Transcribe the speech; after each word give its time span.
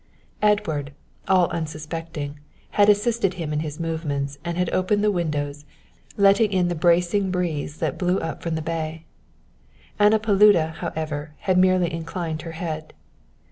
Edward, 0.41 0.93
all 1.27 1.47
unsuspecting, 1.51 2.39
had 2.71 2.89
assisted 2.89 3.35
him 3.35 3.53
in 3.53 3.59
his 3.59 3.79
movements 3.79 4.39
and 4.43 4.57
had 4.57 4.67
opened 4.73 5.03
the 5.03 5.11
windows, 5.11 5.63
letting 6.17 6.51
in 6.51 6.69
the 6.69 6.73
bracing 6.73 7.29
breeze 7.29 7.77
that 7.77 7.99
blew 7.99 8.17
up 8.19 8.41
from 8.41 8.55
the 8.55 8.63
bay. 8.63 9.05
Anna 9.99 10.17
Paluda, 10.17 10.71
however, 10.79 11.35
had 11.41 11.59
merely 11.59 11.93
inclined 11.93 12.41
her 12.41 12.53
head. 12.53 12.95